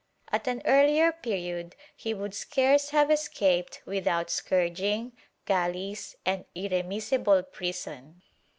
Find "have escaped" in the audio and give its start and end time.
2.89-3.83